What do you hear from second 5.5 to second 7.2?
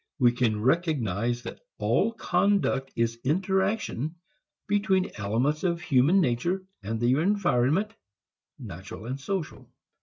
of human nature and the